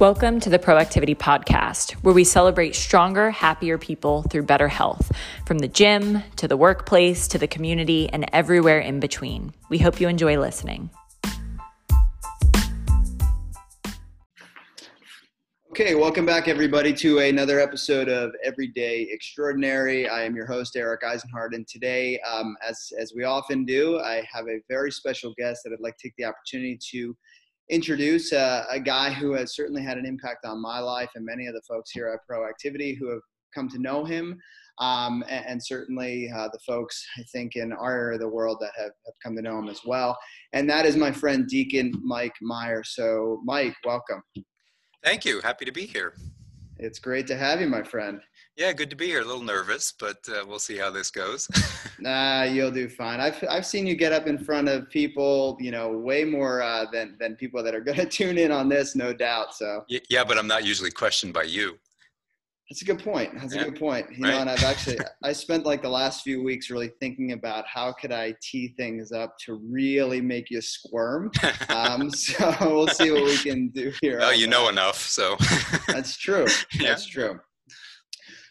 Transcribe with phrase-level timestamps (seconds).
[0.00, 5.10] Welcome to the Proactivity Podcast, where we celebrate stronger, happier people through better health,
[5.44, 9.52] from the gym to the workplace to the community and everywhere in between.
[9.68, 10.90] We hope you enjoy listening.
[15.70, 20.08] Okay, welcome back, everybody, to another episode of Everyday Extraordinary.
[20.08, 24.24] I am your host, Eric Eisenhart, and today, um, as, as we often do, I
[24.32, 27.16] have a very special guest that I'd like to take the opportunity to
[27.70, 31.46] introduce uh, a guy who has certainly had an impact on my life and many
[31.46, 33.20] of the folks here at Proactivity who have
[33.54, 34.38] come to know him.
[34.80, 38.58] Um, and, and, certainly uh, the folks I think in our area of the world
[38.60, 40.16] that have, have come to know him as well.
[40.52, 42.84] And that is my friend Deacon Mike Meyer.
[42.84, 44.22] So, Mike, welcome.
[45.02, 45.40] Thank you.
[45.40, 46.14] Happy to be here.
[46.76, 48.20] It's great to have you, my friend.
[48.58, 49.20] Yeah, good to be here.
[49.20, 51.48] A little nervous, but uh, we'll see how this goes.
[52.00, 53.20] nah, you'll do fine.
[53.20, 56.86] I've I've seen you get up in front of people, you know, way more uh,
[56.92, 59.54] than than people that are going to tune in on this, no doubt.
[59.54, 59.84] So.
[59.88, 61.78] Yeah, but I'm not usually questioned by you.
[62.68, 63.30] That's a good point.
[63.38, 63.62] That's yeah.
[63.62, 64.06] a good point.
[64.10, 64.32] You right.
[64.32, 67.92] know, and I've actually I spent like the last few weeks really thinking about how
[67.92, 71.30] could I tee things up to really make you squirm.
[71.68, 74.18] Um, so we'll see what we can do here.
[74.20, 75.36] Oh, you know enough, so.
[75.86, 76.46] That's true.
[76.80, 77.12] That's yeah.
[77.12, 77.40] true.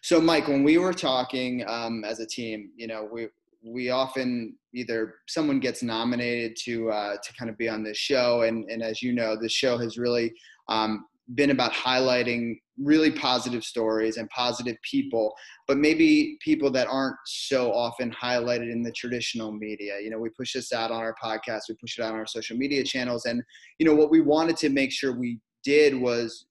[0.08, 3.28] So, Mike, when we were talking um, as a team, you know, we
[3.62, 8.44] we often either someone gets nominated to uh, to kind of be on this show,
[8.44, 10.34] and and as you know, this show has really
[10.70, 15.36] um, been about highlighting really positive stories and positive people,
[15.68, 20.00] but maybe people that aren't so often highlighted in the traditional media.
[20.02, 22.26] You know, we push this out on our podcast, we push it out on our
[22.26, 23.44] social media channels, and
[23.78, 26.46] you know what we wanted to make sure we did was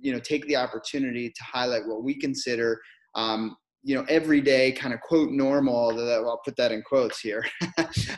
[0.00, 2.80] you know take the opportunity to highlight what we consider
[3.14, 7.44] um, you know everyday kind of quote normal that I'll put that in quotes here.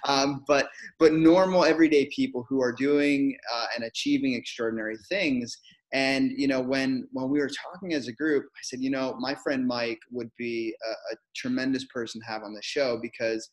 [0.09, 5.57] Um, but but normal everyday people who are doing uh, and achieving extraordinary things.
[5.93, 9.15] And you know when when we were talking as a group I said you know
[9.21, 13.49] my friend Mike would be a, a tremendous person to have on the show because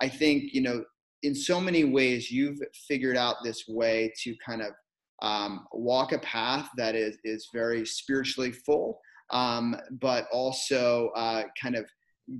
[0.00, 0.84] I think you know
[1.22, 4.72] in so many ways you've figured out this way to kind of
[5.22, 11.76] um, walk a path that is is very spiritually full, um, but also uh, kind
[11.76, 11.86] of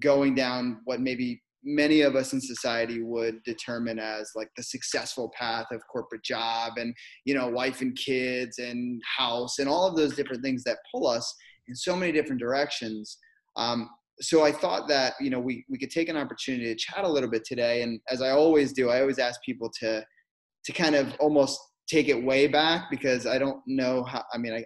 [0.00, 5.32] going down what maybe many of us in society would determine as like the successful
[5.36, 9.96] path of corporate job and you know wife and kids and house and all of
[9.96, 11.34] those different things that pull us
[11.68, 13.18] in so many different directions.
[13.56, 13.88] Um,
[14.20, 17.08] so i thought that you know we, we could take an opportunity to chat a
[17.08, 17.82] little bit today.
[17.82, 20.04] And as i always do i always ask people to
[20.64, 24.24] to kind of almost take it way back because I don't know how.
[24.32, 24.64] I mean, I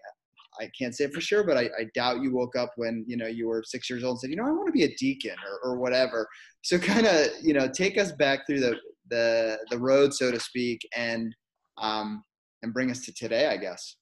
[0.60, 3.26] I can't say for sure, but I, I doubt you woke up when you know
[3.26, 5.36] you were six years old and said, you know, I want to be a deacon
[5.46, 6.28] or, or whatever.
[6.62, 8.76] So kind of you know take us back through the
[9.10, 11.34] the the road, so to speak, and
[11.78, 12.22] um
[12.62, 13.96] and bring us to today, I guess.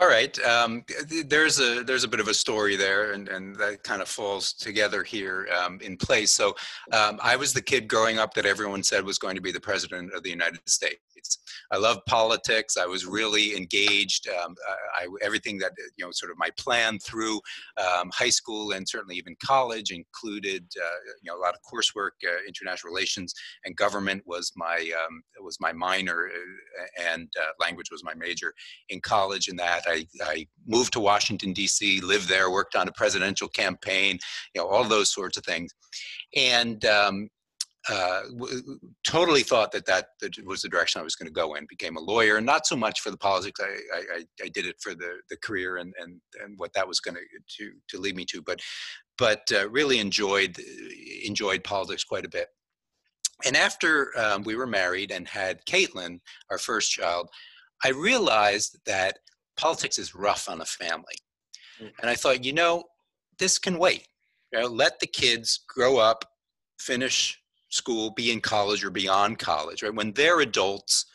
[0.00, 0.36] All right.
[0.40, 0.84] Um,
[1.26, 4.52] there's a there's a bit of a story there, and, and that kind of falls
[4.52, 6.32] together here um, in place.
[6.32, 6.48] So
[6.90, 9.60] um, I was the kid growing up that everyone said was going to be the
[9.60, 10.98] president of the United States.
[11.70, 12.76] I love politics.
[12.76, 14.28] I was really engaged.
[14.28, 14.54] Um,
[14.98, 17.40] I, everything that you know, sort of my plan through
[17.78, 22.10] um, high school and certainly even college included uh, you know a lot of coursework.
[22.24, 23.32] Uh, international relations
[23.64, 28.52] and government was my um, was my minor, uh, and uh, language was my major
[28.88, 29.48] in college.
[29.48, 34.18] In that I, I moved to Washington, D.C., lived there, worked on a presidential campaign,
[34.54, 35.72] you know, all those sorts of things.
[36.36, 37.28] And um,
[37.88, 41.54] uh, w- totally thought that, that that was the direction I was going to go
[41.54, 41.66] in.
[41.68, 43.60] Became a lawyer, not so much for the politics.
[43.62, 47.00] I, I, I did it for the, the career and, and, and what that was
[47.00, 48.40] going to to lead me to.
[48.40, 48.60] But
[49.18, 50.56] but uh, really enjoyed
[51.24, 52.48] enjoyed politics quite a bit.
[53.44, 57.28] And after um, we were married and had Caitlin, our first child,
[57.84, 59.18] I realized that
[59.56, 61.16] politics is rough on a family.
[61.80, 61.92] Mm.
[62.00, 62.84] And I thought, you know,
[63.38, 64.06] this can wait.
[64.52, 66.24] You know, let the kids grow up,
[66.78, 69.94] finish school, be in college or beyond college, right?
[69.94, 71.06] When they're adults,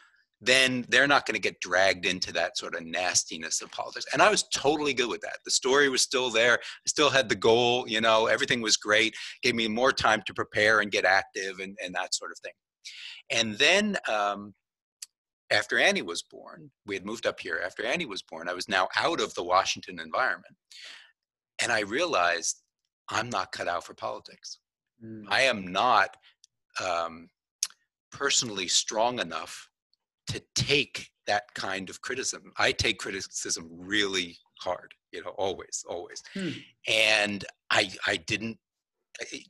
[0.41, 4.05] then they're not going to get dragged into that sort of nastiness of politics.
[4.13, 5.37] And I was totally good with that.
[5.43, 6.53] The story was still there.
[6.53, 10.33] I still had the goal, you know, everything was great, gave me more time to
[10.33, 12.53] prepare and get active and, and that sort of thing.
[13.29, 14.53] And then um,
[15.51, 17.61] after Annie was born, we had moved up here.
[17.65, 20.55] After Annie was born, I was now out of the Washington environment.
[21.61, 22.61] And I realized
[23.09, 24.59] I'm not cut out for politics.
[25.03, 25.25] Mm.
[25.29, 26.15] I am not
[26.83, 27.29] um,
[28.11, 29.69] personally strong enough
[30.27, 32.51] to take that kind of criticism.
[32.57, 36.21] I take criticism really hard, you know, always, always.
[36.33, 36.49] Hmm.
[36.87, 38.57] And I, I didn't,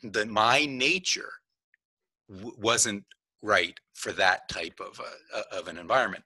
[0.04, 1.32] the, my nature
[2.30, 3.04] w- wasn't
[3.42, 5.00] right for that type of,
[5.36, 6.24] a, of an environment.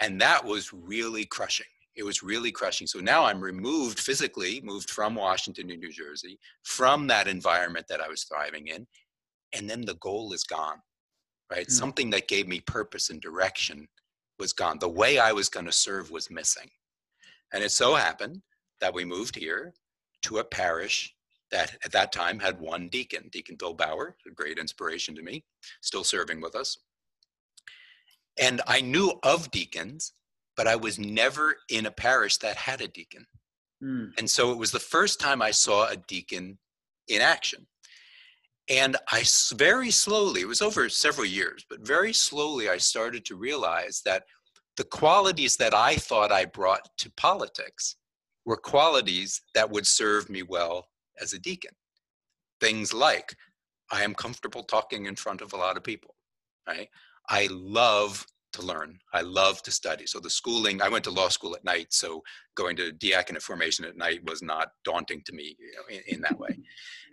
[0.00, 1.66] And that was really crushing.
[1.96, 2.86] it was really crushing.
[2.86, 8.00] So now I'm removed physically, moved from Washington to New Jersey, from that environment that
[8.00, 8.86] I was thriving in,
[9.52, 10.80] and then the goal is gone,
[11.50, 11.66] right?
[11.66, 11.72] Mm-hmm.
[11.72, 13.88] Something that gave me purpose and direction
[14.38, 14.78] was gone.
[14.78, 16.70] The way I was going to serve was missing.
[17.52, 18.40] And it so happened
[18.80, 19.74] that we moved here
[20.22, 21.14] to a parish
[21.50, 25.44] that at that time had one deacon, Deacon Bill Bauer, a great inspiration to me,
[25.80, 26.78] still serving with us.
[28.38, 30.12] And I knew of deacons,
[30.56, 33.26] but I was never in a parish that had a deacon.
[33.82, 34.12] Mm.
[34.18, 36.58] And so it was the first time I saw a deacon
[37.08, 37.66] in action.
[38.68, 39.24] And I
[39.54, 44.24] very slowly, it was over several years, but very slowly I started to realize that
[44.76, 47.96] the qualities that I thought I brought to politics
[48.46, 50.86] were qualities that would serve me well
[51.20, 51.72] as a deacon.
[52.60, 53.34] Things like
[53.90, 56.14] I am comfortable talking in front of a lot of people,
[56.66, 56.88] right?
[57.28, 58.98] I love to learn.
[59.12, 60.06] I love to study.
[60.06, 62.22] So the schooling, I went to law school at night, so
[62.56, 66.20] going to diaconate formation at night was not daunting to me you know, in, in,
[66.22, 66.58] that way.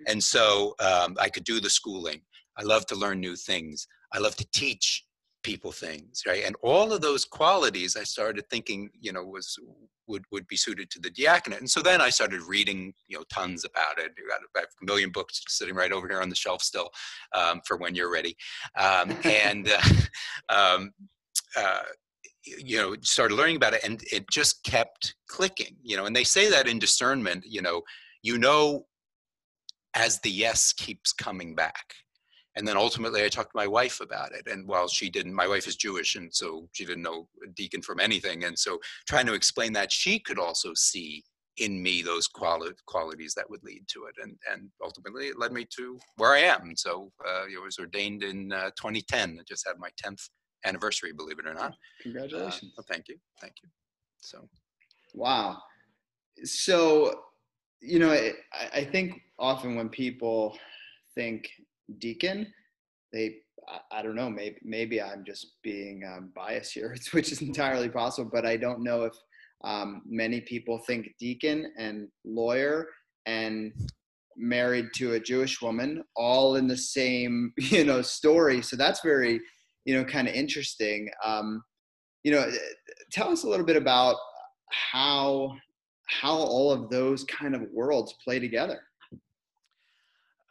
[0.08, 2.22] And so um, I could do the schooling.
[2.58, 3.88] I love to learn new things.
[4.14, 5.06] I love to teach
[5.48, 6.44] people things, right?
[6.46, 9.58] And all of those qualities I started thinking, you know, was
[10.06, 11.60] would would be suited to the diaconate.
[11.60, 14.12] And so then I started reading, you know, tons about it.
[14.18, 16.90] I got a million books sitting right over here on the shelf still
[17.34, 18.36] um, for when you're ready.
[18.78, 19.82] Um, and uh,
[20.50, 20.92] um,
[21.56, 21.88] uh,
[22.44, 26.24] you know started learning about it and it just kept clicking you know and they
[26.24, 27.82] say that in discernment you know
[28.24, 28.86] you know
[29.96, 31.94] as the yes keeps coming back
[32.58, 35.48] and then ultimately i talked to my wife about it and while she didn't my
[35.48, 38.78] wife is jewish and so she didn't know deacon from anything and so
[39.08, 41.24] trying to explain that she could also see
[41.58, 45.54] in me those quali- qualities that would lead to it and and ultimately it led
[45.54, 49.68] me to where i am so uh, I was ordained in uh, 2010 i just
[49.68, 50.28] had my 10th
[50.66, 51.74] anniversary, believe it or not.
[52.02, 52.74] Congratulations.
[52.78, 53.18] Uh, thank you.
[53.42, 53.70] Thank you.
[54.22, 54.48] So,
[55.14, 55.58] wow.
[56.44, 57.22] So,
[57.82, 58.34] you know, I,
[58.74, 60.58] I think often when people
[61.16, 61.50] think
[62.00, 62.48] deacon,
[63.14, 63.38] they,
[63.92, 68.30] I, don't know, maybe, maybe I'm just being um, biased here, which is entirely possible,
[68.32, 69.14] but I don't know if
[69.64, 72.88] um, many people think deacon and lawyer
[73.26, 73.74] and
[74.38, 78.62] married to a Jewish woman all in the same, you know, story.
[78.62, 79.42] So that's very
[79.88, 81.10] you know, kind of interesting.
[81.26, 81.64] Um,
[82.24, 82.52] you know,
[83.12, 84.18] tell us a little bit about
[84.70, 85.56] how
[86.08, 88.82] how all of those kind of worlds play together.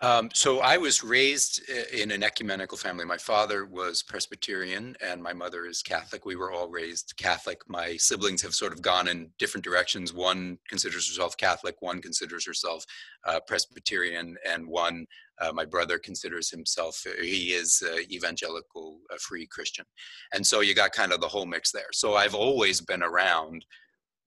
[0.03, 3.07] Um, so I was raised in an ecumenical family.
[3.07, 6.27] My father was Presbyterian and my mother is Catholic.
[6.27, 7.63] We were all raised Catholic.
[7.67, 10.13] My siblings have sort of gone in different directions.
[10.13, 12.85] One considers herself Catholic, one considers herself
[13.25, 15.07] uh, Presbyterian, and one,
[15.41, 19.87] uh, my brother, considers himself, uh, he is uh, evangelical, free Christian.
[20.35, 21.93] And so you got kind of the whole mix there.
[21.93, 23.65] So I've always been around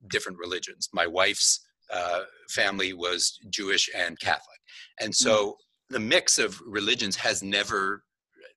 [0.07, 0.89] different religions.
[0.93, 1.59] My wife's
[1.93, 4.59] uh, family was Jewish and Catholic,
[5.01, 5.53] and so mm.
[5.89, 8.03] the mix of religions has never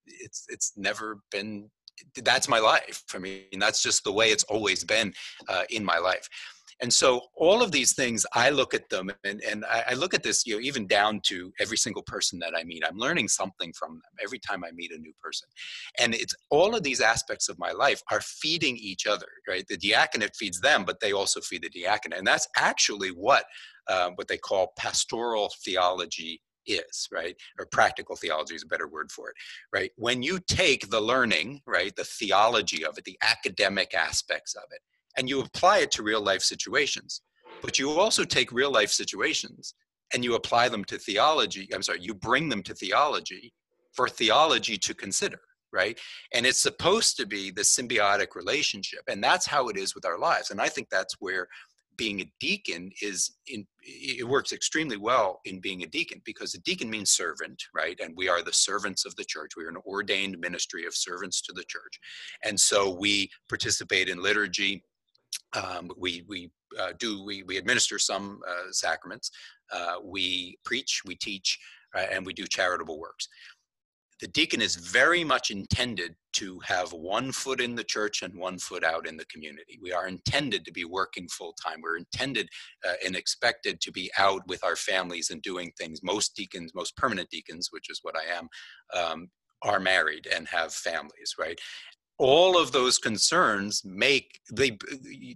[0.06, 1.70] it's it's never been
[2.22, 3.02] that's my life.
[3.14, 5.12] I mean, that's just the way it's always been
[5.48, 6.28] uh, in my life.
[6.82, 10.14] And so all of these things, I look at them and, and I, I, look
[10.14, 12.82] at this, you know, even down to every single person that I meet.
[12.84, 15.48] I'm learning something from them every time I meet a new person.
[16.00, 19.64] And it's all of these aspects of my life are feeding each other, right?
[19.68, 22.18] The diaconate feeds them, but they also feed the diaconate.
[22.18, 23.44] And that's actually what
[23.88, 27.36] uh, what they call pastoral theology is, right?
[27.58, 29.36] Or practical theology is a better word for it,
[29.72, 29.90] right?
[29.96, 34.80] When you take the learning, right, the theology of it, the academic aspects of it,
[35.16, 37.22] and you apply it to real life situations.
[37.60, 39.74] But you also take real life situations
[40.12, 41.68] and you apply them to theology.
[41.72, 43.52] I'm sorry, you bring them to theology
[43.92, 45.40] for theology to consider,
[45.72, 45.98] right?
[46.34, 49.00] And it's supposed to be the symbiotic relationship.
[49.08, 50.50] And that's how it is with our lives.
[50.50, 51.48] And I think that's where
[51.96, 56.60] being a deacon is in it works extremely well in being a deacon because a
[56.60, 59.76] deacon means servant right and we are the servants of the church we are an
[59.86, 61.98] ordained ministry of servants to the church
[62.44, 64.82] and so we participate in liturgy
[65.54, 69.30] um, we we uh, do we we administer some uh, sacraments.
[69.72, 71.58] Uh, we preach, we teach,
[71.94, 73.28] uh, and we do charitable works.
[74.20, 78.56] The deacon is very much intended to have one foot in the church and one
[78.56, 79.80] foot out in the community.
[79.82, 81.80] We are intended to be working full time.
[81.82, 82.48] We're intended
[82.88, 86.04] uh, and expected to be out with our families and doing things.
[86.04, 88.48] Most deacons, most permanent deacons, which is what I am,
[88.94, 89.28] um,
[89.62, 91.58] are married and have families, right?
[92.18, 94.78] All of those concerns make they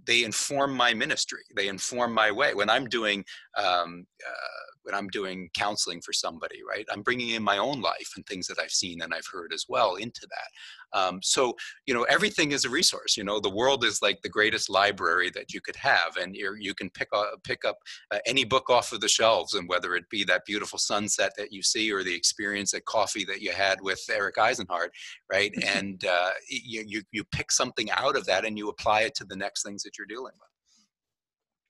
[0.05, 1.41] they inform my ministry.
[1.55, 2.53] They inform my way.
[2.53, 3.23] When i'm doing
[3.57, 6.85] um, uh, when I'm doing counseling for somebody, right?
[6.89, 9.65] I'm bringing in my own life and things that I've seen and I've heard as
[9.67, 10.97] well into that.
[10.97, 13.17] Um, so, you know, everything is a resource.
[13.17, 16.55] You know, the world is like the greatest library that you could have, and you
[16.57, 17.77] you can pick up, pick up
[18.11, 21.51] uh, any book off of the shelves, and whether it be that beautiful sunset that
[21.51, 24.89] you see or the experience at coffee that you had with Eric Eisenhart,
[25.29, 25.51] right?
[25.65, 29.25] and uh, you, you you pick something out of that and you apply it to
[29.25, 30.56] the next things that you're dealing with.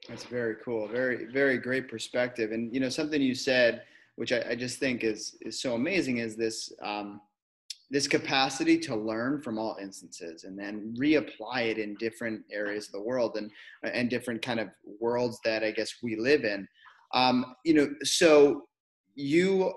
[0.07, 0.87] That's very cool.
[0.87, 2.51] Very, very great perspective.
[2.51, 3.83] And you know, something you said,
[4.15, 7.21] which I, I just think is is so amazing, is this um,
[7.89, 12.93] this capacity to learn from all instances and then reapply it in different areas of
[12.93, 13.51] the world and
[13.83, 16.67] and different kind of worlds that I guess we live in.
[17.13, 18.63] Um, you know, so
[19.15, 19.73] you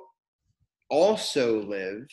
[0.91, 2.07] also live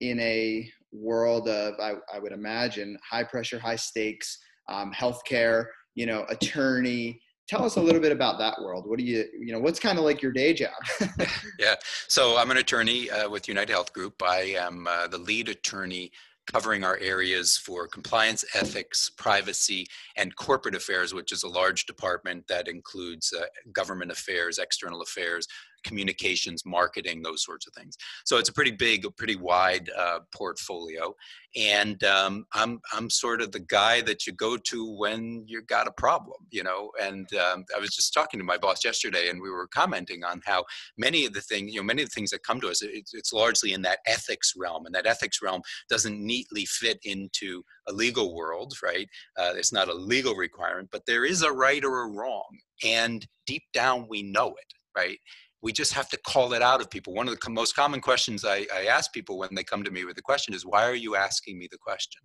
[0.00, 5.66] in a world of I, I would imagine high pressure, high stakes, um, healthcare.
[5.94, 8.86] You know, attorney tell us a little bit about that world.
[8.86, 10.72] What do you you know what's kind of like your day job?
[11.58, 11.74] Yeah.
[12.08, 14.22] So i'm an attorney uh, with united health group.
[14.22, 16.12] I am uh, the lead attorney
[16.46, 19.86] covering our areas for compliance ethics privacy
[20.16, 25.46] and corporate affairs which is a large department that includes uh, government affairs external affairs
[25.84, 27.96] communications, marketing, those sorts of things.
[28.24, 31.14] So it's a pretty big, pretty wide uh, portfolio.
[31.56, 35.86] And um, I'm I'm sort of the guy that you go to when you got
[35.86, 36.90] a problem, you know.
[37.00, 40.42] And um, I was just talking to my boss yesterday, and we were commenting on
[40.44, 40.64] how
[40.98, 43.14] many of the things, you know, many of the things that come to us, it's,
[43.14, 47.92] it's largely in that ethics realm, and that ethics realm doesn't neatly fit into a
[47.92, 49.08] legal world, right?
[49.38, 53.26] Uh, it's not a legal requirement, but there is a right or a wrong, and
[53.46, 55.18] deep down we know it, right?
[55.66, 57.12] We just have to call it out of people.
[57.12, 60.04] One of the most common questions I, I ask people when they come to me
[60.04, 62.22] with a question is, why are you asking me the question?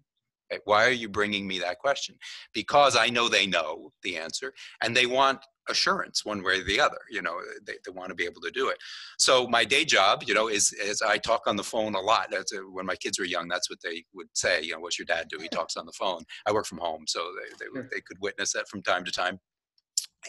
[0.52, 0.62] Right?
[0.66, 2.18] Why are you bringing me that question?
[2.54, 6.80] Because I know they know the answer and they want assurance one way or the
[6.80, 7.00] other.
[7.10, 8.78] You know, they, they want to be able to do it.
[9.18, 12.28] So my day job, you know, is, is I talk on the phone a lot.
[12.30, 14.62] That's a, when my kids were young, that's what they would say.
[14.62, 15.40] You know, what's your dad do?
[15.42, 16.22] He talks on the phone.
[16.46, 19.40] I work from home, so they, they, they could witness that from time to time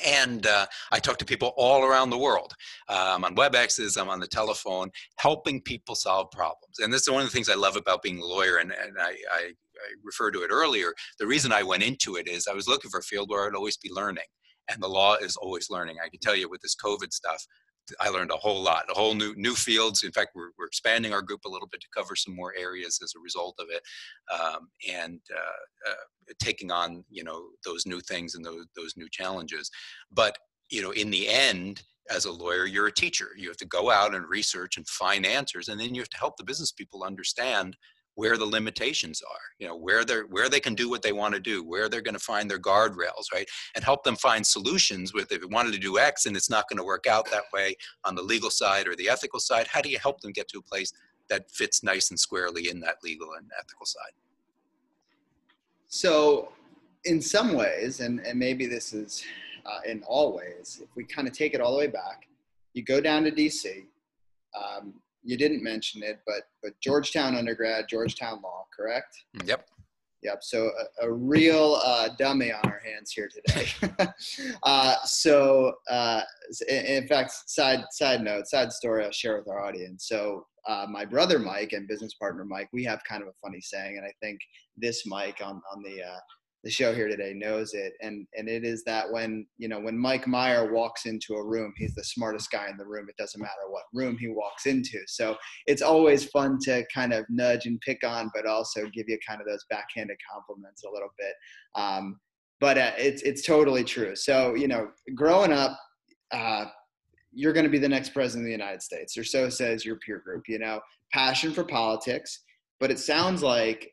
[0.05, 2.55] and uh, I talk to people all around the world.
[2.89, 6.79] Uh, I'm on WebExes, I'm on the telephone, helping people solve problems.
[6.79, 8.99] And this is one of the things I love about being a lawyer, and, and
[8.99, 10.93] I, I, I referred to it earlier.
[11.19, 13.55] The reason I went into it is I was looking for a field where I'd
[13.55, 14.25] always be learning.
[14.71, 15.97] And the law is always learning.
[16.03, 17.45] I can tell you with this COVID stuff,
[18.01, 20.03] I learned a whole lot, a whole new new fields.
[20.03, 23.01] In fact, we're, we're expanding our group a little bit to cover some more areas
[23.03, 23.83] as a result of it,
[24.33, 29.09] um, and uh, uh, taking on you know those new things and those those new
[29.11, 29.71] challenges.
[30.11, 30.39] But
[30.71, 33.31] you know, in the end, as a lawyer, you're a teacher.
[33.37, 36.19] You have to go out and research and find answers, and then you have to
[36.19, 37.77] help the business people understand
[38.15, 41.35] where the limitations are you know where they're where they can do what they want
[41.35, 45.15] to do where they're going to find their guardrails right and help them find solutions
[45.15, 47.45] with if they wanted to do x and it's not going to work out that
[47.53, 50.49] way on the legal side or the ethical side how do you help them get
[50.49, 50.93] to a place
[51.29, 54.13] that fits nice and squarely in that legal and ethical side?
[55.89, 56.53] So
[57.05, 59.25] in some ways and, and maybe this is
[59.65, 62.29] uh, in all ways if we kind of take it all the way back
[62.75, 63.85] you go down to dc
[64.59, 69.25] um, you didn't mention it, but but Georgetown undergrad, Georgetown Law, correct?
[69.45, 69.69] Yep.
[70.23, 70.39] Yep.
[70.43, 70.71] So
[71.03, 73.69] a, a real uh, dummy on our hands here today.
[74.63, 76.23] uh, so uh,
[76.69, 80.07] in, in, fact, side side note, side story I'll share with our audience.
[80.07, 83.61] So uh, my brother Mike and business partner Mike, we have kind of a funny
[83.61, 84.39] saying, and I think
[84.77, 86.19] this Mike on on the uh,
[86.65, 89.99] the show here today knows it and and it is that when you know when
[89.99, 93.41] mike meyer walks into a room he's the smartest guy in the room it doesn't
[93.41, 94.99] matter what room he walks into.
[95.07, 99.19] So it's always fun to kind of nudge and pick on but also give you
[99.27, 101.35] kind of those backhanded compliments a little bit.
[101.75, 102.21] Um,
[102.61, 104.15] but uh, it's it's totally true.
[104.15, 105.79] So you know growing up
[106.31, 106.67] uh,
[107.33, 109.17] you're going to be the next president of the united states.
[109.17, 110.81] Or so says your peer group you know
[111.13, 112.41] passion for politics
[112.81, 113.93] but it sounds like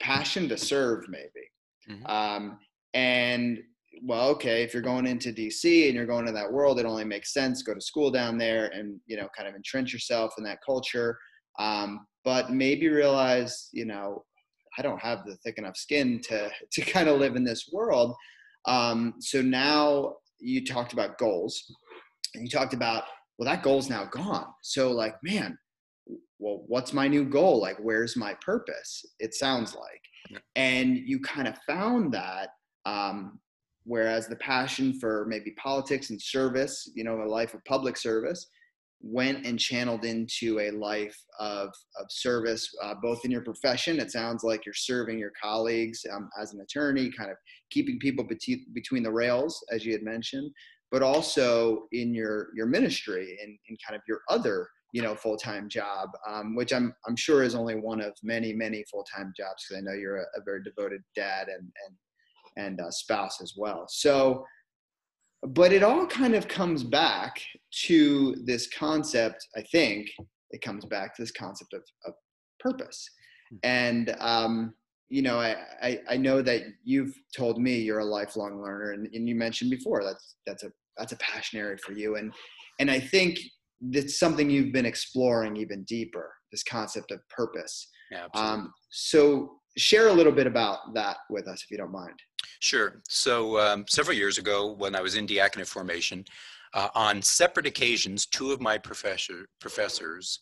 [0.00, 1.50] passion to serve maybe
[1.88, 2.06] Mm-hmm.
[2.06, 2.58] Um,
[2.94, 3.58] and
[4.02, 7.04] well, okay, if you're going into DC and you're going to that world, it only
[7.04, 10.44] makes sense go to school down there and you know kind of entrench yourself in
[10.44, 11.18] that culture.
[11.58, 14.24] Um, but maybe realize, you know,
[14.78, 18.14] I don't have the thick enough skin to to kind of live in this world.
[18.66, 21.62] Um, so now you talked about goals,
[22.34, 23.04] and you talked about
[23.38, 24.46] well, that goal's now gone.
[24.62, 25.58] So like, man,
[26.38, 27.60] well, what's my new goal?
[27.60, 29.04] Like, where's my purpose?
[29.18, 30.00] It sounds like
[30.56, 32.50] and you kind of found that
[32.86, 33.38] um,
[33.84, 38.46] whereas the passion for maybe politics and service you know a life of public service
[39.06, 44.10] went and channeled into a life of, of service uh, both in your profession it
[44.10, 47.36] sounds like you're serving your colleagues um, as an attorney kind of
[47.70, 50.50] keeping people beti- between the rails as you had mentioned
[50.90, 55.68] but also in your your ministry and in kind of your other you know full-time
[55.68, 59.82] job um, which i'm i'm sure is only one of many many full-time jobs because
[59.82, 61.96] i know you're a, a, very devoted dad and and
[62.56, 63.86] and uh, spouse as well.
[63.88, 64.44] So
[65.42, 67.38] but it all kind of comes back
[67.86, 70.08] to this concept i think
[70.52, 72.14] it comes back to this concept of, of
[72.60, 73.10] purpose.
[73.50, 73.56] Hmm.
[73.64, 74.74] and um,
[75.08, 79.08] you know I, I, I know that you've told me you're a lifelong learner and,
[79.12, 82.14] and you mentioned before that's that's a that's a passion area for you.
[82.16, 82.32] And
[82.78, 83.38] and i think
[83.92, 87.88] it's something you've been exploring even deeper this concept of purpose.
[88.12, 92.14] Yeah, um, so share a little bit about that with us if you don't mind.
[92.60, 93.02] Sure.
[93.08, 96.24] So um, several years ago when i was in diaconate formation
[96.74, 100.40] uh, on separate occasions two of my professor, professors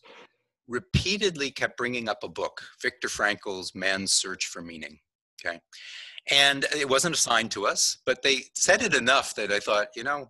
[0.67, 4.97] repeatedly kept bringing up a book viktor frankl's man's search for meaning
[5.45, 5.59] okay?
[6.31, 10.03] And it wasn't assigned to us but they said it enough that i thought you
[10.03, 10.29] know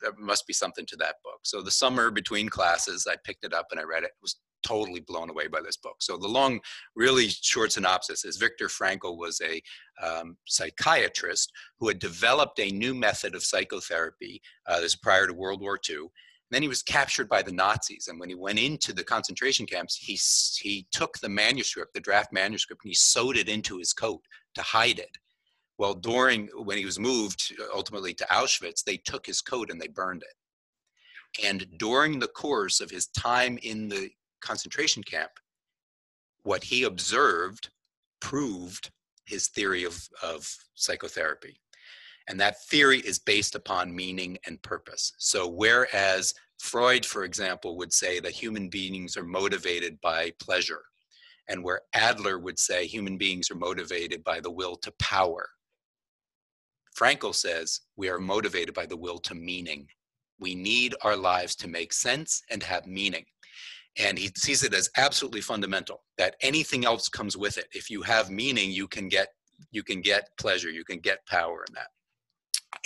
[0.00, 1.40] there must be something to that book.
[1.42, 4.10] So the summer between classes, I picked it up and I read it.
[4.22, 5.96] Was totally blown away by this book.
[6.00, 6.60] So the long,
[6.94, 9.62] really short synopsis is Viktor Frankl was a
[10.04, 14.42] um, psychiatrist who had developed a new method of psychotherapy.
[14.66, 16.08] Uh, this prior to World War II.
[16.50, 19.94] Then he was captured by the Nazis, and when he went into the concentration camps,
[19.96, 20.18] he
[20.60, 24.20] he took the manuscript, the draft manuscript, and he sewed it into his coat
[24.56, 25.16] to hide it.
[25.80, 29.80] Well, during when he was moved uh, ultimately to Auschwitz, they took his coat and
[29.80, 31.46] they burned it.
[31.46, 34.10] And during the course of his time in the
[34.42, 35.30] concentration camp,
[36.42, 37.70] what he observed
[38.20, 38.90] proved
[39.24, 41.58] his theory of, of psychotherapy.
[42.28, 45.14] And that theory is based upon meaning and purpose.
[45.16, 50.82] So, whereas Freud, for example, would say that human beings are motivated by pleasure,
[51.48, 55.48] and where Adler would say human beings are motivated by the will to power,
[57.00, 59.88] Frankl says we are motivated by the will to meaning.
[60.38, 63.24] We need our lives to make sense and have meaning.
[63.98, 67.68] And he sees it as absolutely fundamental that anything else comes with it.
[67.72, 69.28] If you have meaning, you can get
[69.70, 71.88] you can get pleasure, you can get power in that.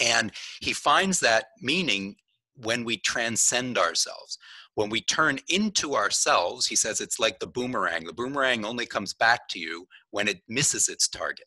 [0.01, 2.17] And he finds that meaning
[2.57, 4.39] when we transcend ourselves.
[4.75, 8.05] When we turn into ourselves, he says it's like the boomerang.
[8.05, 11.47] The boomerang only comes back to you when it misses its target.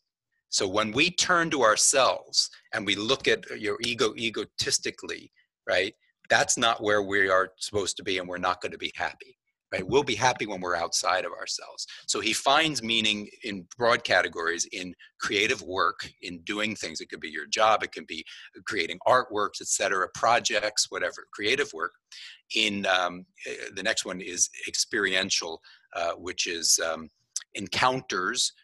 [0.50, 5.30] So when we turn to ourselves and we look at your ego egotistically,
[5.68, 5.94] right?
[6.30, 9.36] That's not where we are supposed to be, and we're not going to be happy.
[9.70, 9.86] Right?
[9.86, 11.86] We'll be happy when we're outside of ourselves.
[12.06, 17.02] So he finds meaning in broad categories in creative work, in doing things.
[17.02, 18.24] It could be your job, it can be
[18.64, 21.92] creating artworks, etc., projects, whatever, creative work.
[22.56, 25.60] In um, eh, the next one is experiential,
[25.94, 27.10] uh, which is um,
[27.54, 28.54] encounters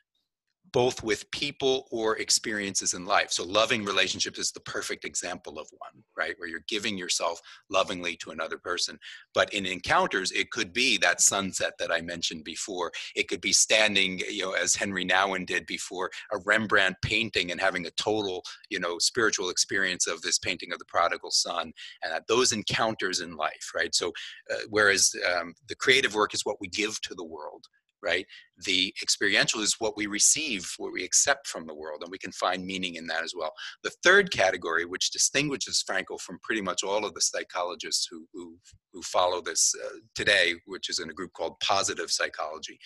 [0.75, 3.31] both with people or experiences in life.
[3.31, 6.35] So, loving relationships is the perfect example of one, right?
[6.37, 8.99] Where you're giving yourself lovingly to another person.
[9.35, 12.91] But in encounters, it could be that sunset that I mentioned before.
[13.15, 17.61] It could be standing, you know, as Henri Nouwen did before, a Rembrandt painting and
[17.61, 21.73] having a total, you know, spiritual experience of this painting of the prodigal son.
[22.03, 23.95] And those encounters in life, right?
[23.95, 24.09] So,
[24.51, 27.69] uh, whereas um, the creative work is what we give to the world
[28.05, 28.27] right?
[28.65, 32.33] The experiential is what we receive, what we accept from the world, and we can
[32.33, 33.53] find meaning in that as well.
[33.83, 38.57] The third category, which distinguishes Frankl from pretty much all of the psychologists who, who,
[38.93, 42.79] who follow this uh, today, which is in a group called positive psychology,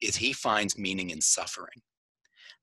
[0.00, 1.80] is he finds meaning in suffering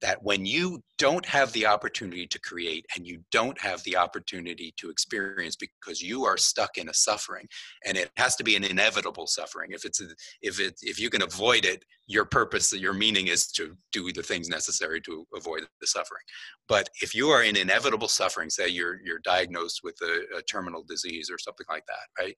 [0.02, 4.74] that when you don't have the opportunity to create and you don't have the opportunity
[4.78, 7.48] to experience because you are stuck in a suffering
[7.86, 9.72] and it has to be an inevitable suffering.
[9.72, 10.02] If it's
[10.42, 14.24] if it if you can avoid it your purpose your meaning is to do the
[14.24, 16.24] things necessary to avoid the suffering.
[16.68, 20.84] But if you are in inevitable suffering say you're you're diagnosed with a, a terminal
[20.88, 22.36] disease or something like that right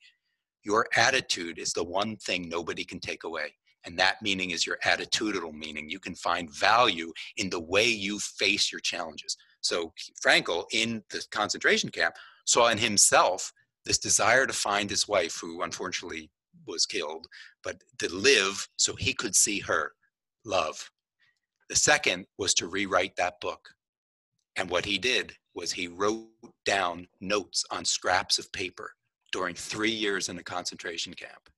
[0.64, 3.54] your attitude is the one thing nobody can take away
[3.86, 5.90] and that meaning is your attitudinal meaning.
[5.90, 9.38] You can find value in the way you face your challenges.
[9.62, 9.94] So
[10.26, 12.16] Frankl in the concentration camp
[12.46, 13.52] saw in himself
[13.86, 16.30] this desire to find his wife, who unfortunately
[16.66, 17.28] was killed,
[17.64, 19.92] but to live so he could see her
[20.46, 20.90] love.
[21.70, 23.70] The second was to rewrite that book.
[24.56, 26.28] And what he did was he wrote
[26.66, 28.92] down notes on scraps of paper
[29.32, 31.50] during three years in a concentration camp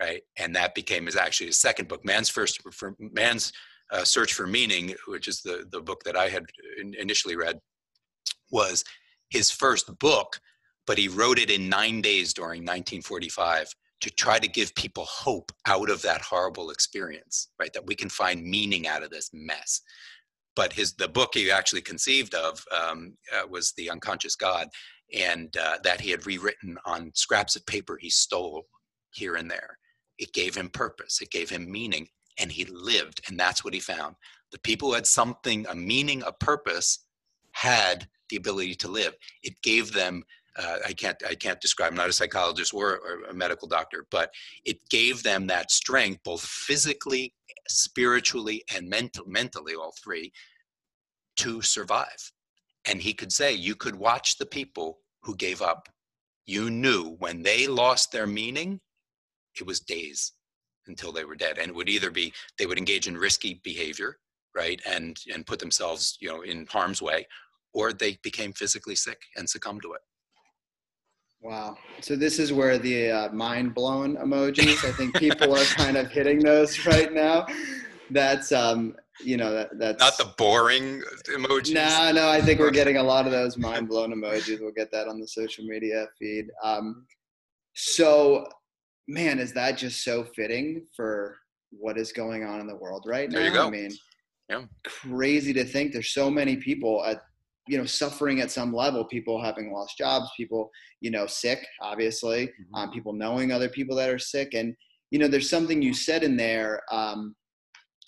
[0.00, 0.22] right?
[0.36, 3.52] And that became his actually his second book, Man's First for Man's
[3.90, 6.44] uh, Search for Meaning, which is the the book that I had
[6.98, 7.58] initially read,
[8.50, 8.84] was
[9.30, 10.40] his first book,
[10.86, 15.50] but he wrote it in nine days during 1945 to try to give people hope
[15.66, 17.72] out of that horrible experience, right?
[17.72, 19.80] That we can find meaning out of this mess.
[20.54, 24.68] But his the book he actually conceived of um, uh, was the Unconscious God,
[25.14, 28.66] and uh, that he had rewritten on scraps of paper he stole
[29.12, 29.78] here and there.
[30.18, 33.20] It gave him purpose, it gave him meaning, and he lived.
[33.28, 34.16] And that's what he found.
[34.52, 37.00] The people who had something, a meaning, a purpose,
[37.52, 39.14] had the ability to live.
[39.42, 40.22] It gave them.
[40.56, 41.16] Uh, I can't.
[41.28, 41.90] I can't describe.
[41.90, 44.30] I'm not a psychologist or, or a medical doctor, but
[44.64, 47.34] it gave them that strength, both physically,
[47.68, 50.32] spiritually, and mental, mentally, all three,
[51.36, 52.32] to survive.
[52.84, 55.88] And he could say, you could watch the people who gave up.
[56.46, 58.80] You knew when they lost their meaning,
[59.60, 60.32] it was days
[60.86, 61.58] until they were dead.
[61.58, 64.18] And it would either be they would engage in risky behavior,
[64.54, 67.26] right, and and put themselves, you know, in harm's way,
[67.72, 70.00] or they became physically sick and succumbed to it.
[71.40, 71.76] Wow.
[72.00, 74.84] So this is where the uh, mind blown emojis.
[74.84, 77.46] I think people are kind of hitting those right now.
[78.10, 81.74] That's um, you know that that's not the boring emojis.
[81.74, 82.28] No, no.
[82.28, 84.60] I think we're getting a lot of those mind blown emojis.
[84.60, 86.46] We'll get that on the social media feed.
[86.62, 87.06] Um,
[87.74, 88.48] so,
[89.08, 91.36] man, is that just so fitting for
[91.70, 93.38] what is going on in the world right now?
[93.38, 93.66] There you go.
[93.66, 93.90] I mean,
[94.48, 94.62] yeah.
[94.84, 97.22] crazy to think there's so many people at
[97.66, 100.70] you know suffering at some level people having lost jobs people
[101.02, 102.74] you know sick obviously mm-hmm.
[102.74, 104.74] um, people knowing other people that are sick and
[105.10, 107.36] you know there's something you said in there um,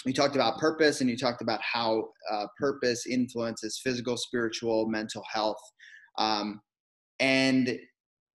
[0.06, 5.22] you talked about purpose and you talked about how uh, purpose influences physical spiritual mental
[5.30, 5.60] health
[6.18, 6.58] um,
[7.20, 7.78] and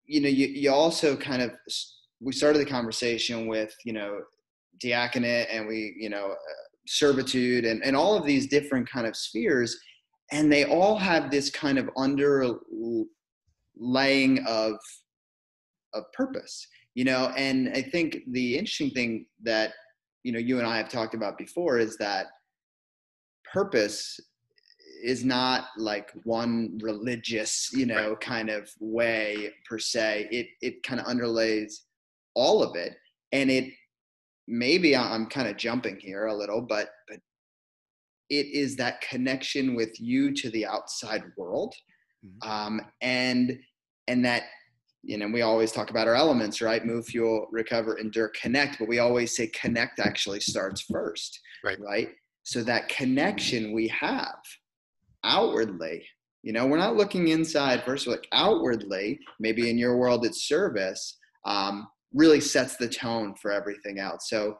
[0.05, 1.51] you know you, you also kind of
[2.21, 4.19] we started the conversation with you know
[4.81, 9.15] diaconate and we you know uh, servitude and, and all of these different kind of
[9.15, 9.79] spheres.
[10.31, 13.07] And they all have this kind of underlaying
[14.47, 14.77] of
[15.93, 17.31] of purpose you know?
[17.37, 19.73] And i think the interesting thing that
[20.23, 22.27] you know you and i have talked about before is that
[23.53, 24.19] purpose
[25.03, 28.19] is not like one religious you know right.
[28.21, 30.27] kind of way per se.
[30.31, 31.81] It it kind of underlays
[32.35, 32.95] all of it
[33.31, 33.71] and it
[34.47, 37.19] maybe i'm kind of jumping here a little but but
[38.29, 41.73] it is that connection with you to the outside world
[42.25, 42.49] mm-hmm.
[42.49, 43.57] um, and
[44.07, 44.43] and that
[45.03, 46.85] you know we always talk about our elements right?
[46.85, 51.79] Move fuel recover endure connect but we always say connect actually starts first right.
[51.79, 52.09] right?
[52.43, 54.37] So that connection we have
[55.23, 56.05] outwardly
[56.43, 61.17] you know we're not looking inside first like outwardly maybe in your world it's service
[61.45, 64.57] um, really sets the tone for everything else so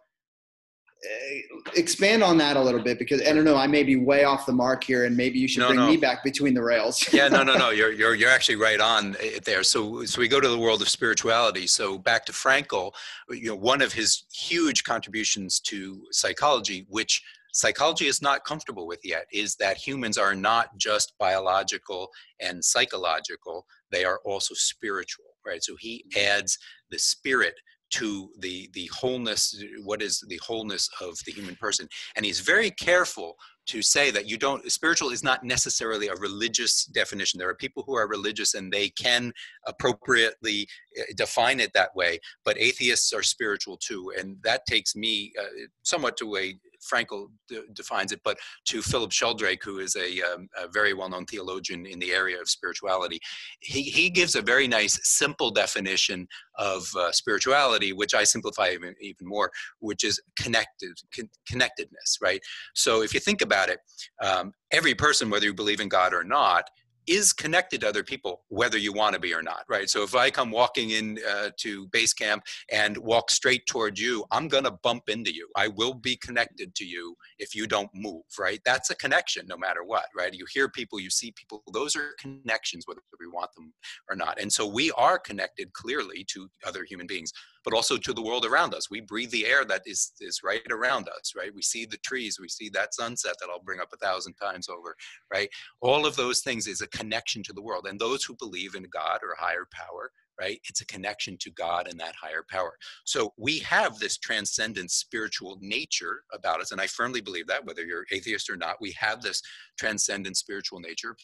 [1.06, 4.24] uh, expand on that a little bit because I don't know I may be way
[4.24, 5.88] off the mark here and maybe you should no, bring no.
[5.88, 7.12] me back between the rails.
[7.13, 7.70] yeah, no, no, no.
[7.76, 9.15] You're you're you're actually right on
[9.46, 9.63] there.
[9.63, 11.68] So so we go to the world of spirituality.
[11.68, 12.94] So back to Frankl,
[13.30, 19.00] you know, one of his huge contributions to psychology, which psychology is not comfortable with
[19.04, 25.26] yet, is that humans are not just biological and psychological; they are also spiritual.
[25.46, 25.63] Right.
[25.63, 26.58] So he adds
[26.91, 27.56] the spirit
[27.91, 31.88] to the the wholeness what is the wholeness of the human person.
[32.15, 33.36] And he's very careful
[33.67, 37.38] to say that you don't spiritual is not necessarily a religious definition.
[37.38, 39.32] There are people who are religious and they can
[39.65, 40.67] appropriately
[40.98, 44.12] eh, define it that way but atheists are spiritual too.
[44.17, 45.45] And that takes me uh,
[45.84, 46.58] somewhat to a
[46.91, 47.28] Frankl
[47.74, 52.00] defines it, but to Philip Sheldrake, who is a, um, a very well-known theologian in
[52.00, 53.19] the area of spirituality,
[53.60, 58.95] he, he gives a very nice, simple definition of uh, spirituality, which I simplify even,
[59.02, 62.41] even more, which is connected, con- connectedness, right?
[62.74, 63.80] So if you think about it,
[64.24, 66.69] um, every person, whether you believe in God or not,
[67.08, 69.89] is connected to other people, whether you want to be or not, right?
[69.89, 74.26] So if I come walking in uh, to base camp and walk straight toward you,
[74.32, 75.48] I'm going to bump into you.
[75.56, 78.60] I will be connected to you if you don't move, right?
[78.65, 80.34] That's a connection no matter what, right?
[80.34, 83.74] You hear people, you see people, those are connections, whether we want them
[84.10, 84.39] or not.
[84.39, 87.32] And so we are connected clearly to other human beings
[87.65, 88.89] but also to the world around us.
[88.89, 91.54] We breathe the air that is, is right around us, right?
[91.54, 94.69] We see the trees, we see that sunset that I'll bring up a thousand times
[94.69, 94.95] over,
[95.34, 95.49] right?
[95.82, 97.88] All of those things is a connection to the world.
[97.88, 100.60] And those who believe in God or higher power, right?
[100.69, 102.73] It's a connection to God and that higher power.
[103.06, 106.71] So we have this transcendent spiritual nature about us.
[106.71, 109.41] And I firmly believe that, whether you're atheist or not, we have this
[109.80, 111.15] transcendent spiritual nature.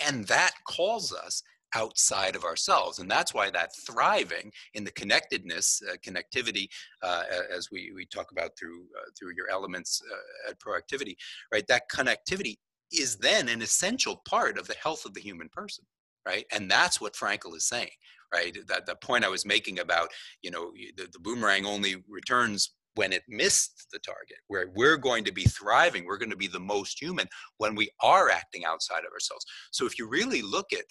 [0.00, 1.42] And that calls us
[1.82, 2.98] outside of ourselves.
[3.00, 6.66] And that's why that thriving in the connectedness, uh, connectivity,
[7.02, 11.14] uh, as we, we talk about through, uh, through your elements uh, at proactivity,
[11.52, 11.66] right?
[11.68, 12.56] That connectivity
[12.90, 15.84] is then an essential part of the health of the human person,
[16.26, 16.46] right?
[16.54, 17.96] And that's what Frankl is saying,
[18.32, 18.56] right?
[18.68, 20.08] That the point I was making about,
[20.42, 25.24] you know, the, the boomerang only returns when it missed the target, where we're going
[25.24, 29.04] to be thriving, we're going to be the most human when we are acting outside
[29.06, 29.44] of ourselves.
[29.70, 30.86] So if you really look at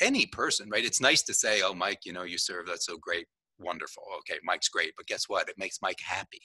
[0.00, 0.84] any person, right?
[0.84, 3.26] It's nice to say, oh, Mike, you know, you serve, that's so great,
[3.58, 4.04] wonderful.
[4.18, 4.92] Okay, Mike's great.
[4.96, 5.48] But guess what?
[5.48, 6.42] It makes Mike happy,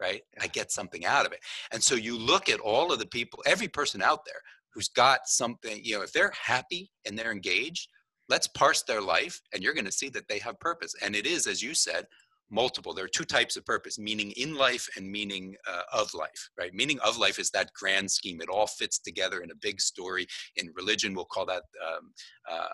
[0.00, 0.22] right?
[0.36, 0.44] Yeah.
[0.44, 1.40] I get something out of it.
[1.72, 4.40] And so you look at all of the people, every person out there
[4.74, 7.88] who's got something, you know, if they're happy and they're engaged,
[8.28, 10.94] let's parse their life and you're going to see that they have purpose.
[11.02, 12.06] And it is, as you said,
[12.50, 12.92] multiple.
[12.94, 16.72] There are two types of purpose meaning in life and meaning uh, of life, right?
[16.72, 18.40] Meaning of life is that grand scheme.
[18.40, 20.26] It all fits together in a big story.
[20.56, 22.12] In religion, we'll call that, um,
[22.50, 22.68] uh,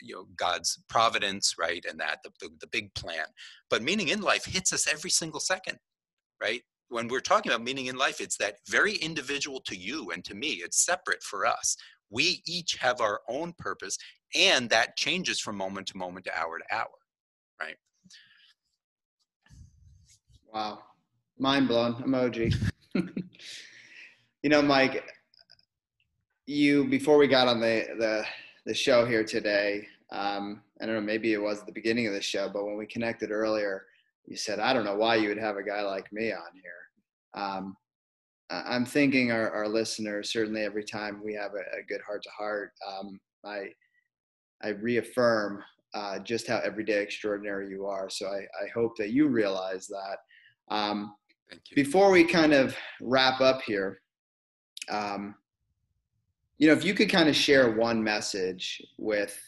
[0.00, 1.84] you know, God's providence, right?
[1.88, 3.26] And that, the, the, the big plan.
[3.70, 5.78] But meaning in life hits us every single second,
[6.40, 6.62] right?
[6.88, 10.34] When we're talking about meaning in life, it's that very individual to you and to
[10.34, 10.60] me.
[10.64, 11.76] It's separate for us.
[12.10, 13.98] We each have our own purpose,
[14.34, 16.88] and that changes from moment to moment to hour to hour,
[17.60, 17.76] right?
[20.52, 20.78] Wow.
[21.38, 22.54] Mind blown emoji.
[22.94, 25.04] you know, Mike,
[26.46, 28.24] you before we got on the the,
[28.64, 32.22] the show here today, um, I don't know, maybe it was the beginning of the
[32.22, 33.84] show, but when we connected earlier,
[34.26, 37.42] you said, I don't know why you would have a guy like me on here.
[37.42, 37.76] Um,
[38.50, 42.30] I'm thinking our, our listeners, certainly every time we have a, a good heart to
[42.30, 43.66] heart, um, I,
[44.62, 48.08] I reaffirm uh, just how everyday extraordinary you are.
[48.08, 50.18] So I, I hope that you realize that.
[50.70, 51.14] Um,
[51.50, 51.82] Thank you.
[51.82, 54.00] Before we kind of wrap up here,
[54.90, 55.34] um,
[56.58, 59.40] you know, if you could kind of share one message with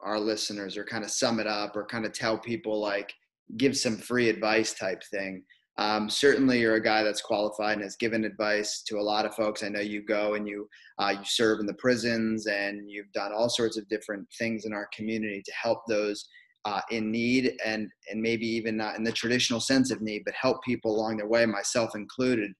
[0.00, 3.12] our listeners or kind of sum it up or kind of tell people like
[3.56, 5.42] give some free advice type thing.
[5.76, 9.34] Um, certainly, you're a guy that's qualified and has given advice to a lot of
[9.34, 9.64] folks.
[9.64, 10.68] I know you go and you
[11.00, 14.72] uh, you serve in the prisons and you've done all sorts of different things in
[14.72, 16.28] our community to help those
[16.64, 20.34] uh, in need and and maybe even not in the traditional sense of need, but
[20.34, 22.52] help people along their way, myself included.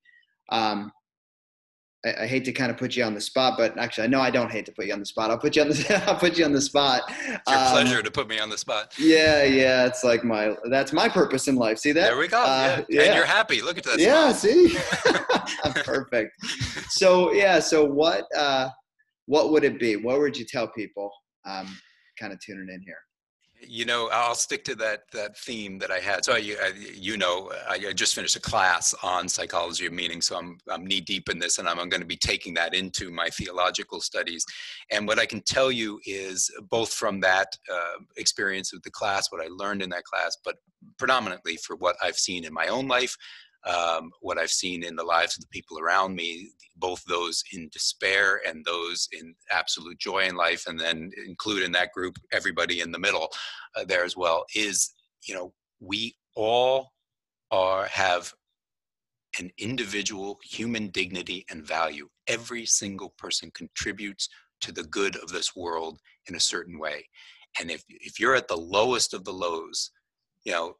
[0.50, 0.92] Um,
[2.04, 4.20] I, I, hate to kind of put you on the spot, but actually, I know
[4.20, 5.30] I don't hate to put you on the spot.
[5.30, 7.02] I'll put you on the I'll put you on the spot.
[7.08, 8.92] It's your um, pleasure to put me on the spot.
[8.98, 11.78] Yeah, yeah, it's like my that's my purpose in life.
[11.78, 12.08] See that?
[12.08, 12.42] There we go.
[12.42, 13.00] Uh, yeah.
[13.00, 13.02] yeah.
[13.06, 13.62] and you're happy.
[13.62, 13.98] Look at that.
[13.98, 14.76] Yeah, see,
[15.82, 16.32] perfect.
[16.90, 18.68] So yeah, so what uh,
[19.26, 19.96] what would it be?
[19.96, 21.10] What would you tell people?
[21.46, 21.74] Um,
[22.18, 22.98] kind of tuning in here
[23.68, 26.24] you know i'll stick to that that theme that i had.
[26.24, 30.36] So I, I, you know I, just finished a class on psychology of meaning so
[30.36, 33.10] i'm i'm knee deep in this and i'm, I'm going to be taking that into
[33.10, 34.44] my theological studies.
[34.90, 39.30] And what i can tell you is both from that uh, experience of the class
[39.30, 40.56] what i learned in that class but
[40.98, 43.16] predominantly for what i've seen in my own life
[43.66, 47.68] um, what I've seen in the lives of the people around me, both those in
[47.72, 52.80] despair and those in absolute joy in life, and then include in that group everybody
[52.80, 53.28] in the middle
[53.76, 54.92] uh, there as well, is
[55.26, 56.92] you know we all
[57.50, 58.32] are have
[59.38, 62.08] an individual human dignity and value.
[62.28, 64.28] Every single person contributes
[64.60, 65.98] to the good of this world
[66.28, 67.04] in a certain way.
[67.60, 69.90] And if, if you're at the lowest of the lows,
[70.44, 70.76] you know,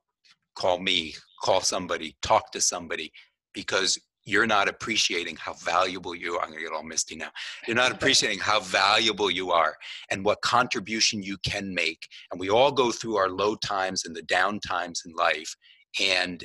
[0.57, 3.13] call me, call somebody, talk to somebody,
[3.53, 6.43] because you're not appreciating how valuable you are.
[6.43, 7.31] I'm gonna get all misty now.
[7.67, 9.77] You're not appreciating how valuable you are
[10.11, 12.09] and what contribution you can make.
[12.31, 15.55] And we all go through our low times and the down times in life.
[16.01, 16.43] And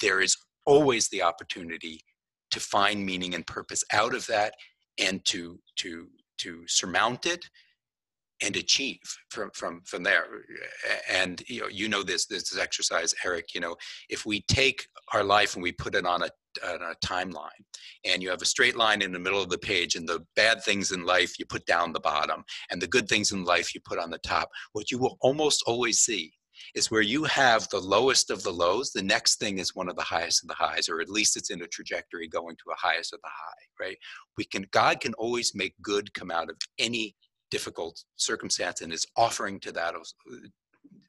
[0.00, 2.00] there is always the opportunity
[2.50, 4.52] to find meaning and purpose out of that
[4.98, 7.44] and to to to surmount it
[8.42, 10.26] and achieve from from from there.
[11.10, 13.76] And you know you know this this exercise eric you know
[14.08, 16.28] if we take our life and we put it on a
[16.64, 17.62] on a timeline
[18.04, 20.62] and you have a straight line in the middle of the page and the bad
[20.62, 23.80] things in life you put down the bottom and the good things in life you
[23.84, 26.32] put on the top what you will almost always see
[26.74, 29.96] is where you have the lowest of the lows the next thing is one of
[29.96, 32.76] the highest of the highs or at least it's in a trajectory going to a
[32.76, 33.96] highest of the high right?
[34.36, 37.14] We can god can always make good come out of any
[37.56, 39.94] difficult circumstance and is offering to that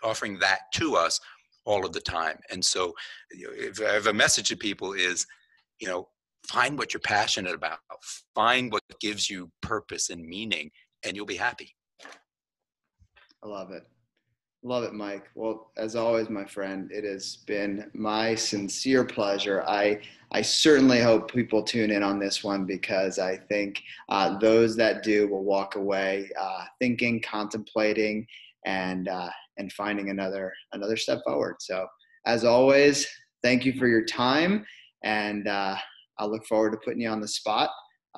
[0.02, 1.20] offering that to us
[1.66, 2.38] all of the time.
[2.52, 2.94] And so
[3.32, 5.26] if i have a message to people is
[5.82, 6.08] you know
[6.56, 7.80] find what you're passionate about
[8.34, 10.72] find what gives you purpose and meaning
[11.04, 11.70] and you'll be happy.
[13.44, 13.84] I love it
[14.68, 15.30] Love it, Mike.
[15.34, 19.64] Well, as always, my friend, it has been my sincere pleasure.
[19.66, 20.02] I
[20.34, 25.04] I certainly hope people tune in on this one because I think uh, those that
[25.04, 28.28] do will walk away uh, thinking, contemplating,
[28.66, 31.56] and uh, and finding another another step forward.
[31.62, 31.88] So,
[32.26, 33.08] as always,
[33.42, 34.66] thank you for your time,
[35.02, 35.78] and uh,
[36.20, 37.70] I look forward to putting you on the spot.